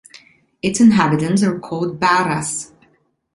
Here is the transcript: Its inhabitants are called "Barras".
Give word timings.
Its 0.63 0.79
inhabitants 0.79 1.43
are 1.43 1.59
called 1.59 1.99
"Barras". 1.99 2.71